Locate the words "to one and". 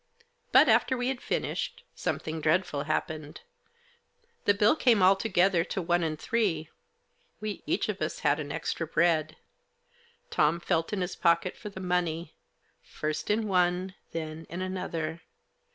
5.65-6.17